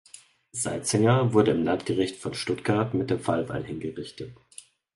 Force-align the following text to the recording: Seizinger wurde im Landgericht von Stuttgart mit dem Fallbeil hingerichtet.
Seizinger 0.51 1.31
wurde 1.33 1.51
im 1.51 1.63
Landgericht 1.63 2.15
von 2.19 2.33
Stuttgart 2.33 2.95
mit 2.95 3.11
dem 3.11 3.19
Fallbeil 3.19 3.63
hingerichtet. 3.63 4.35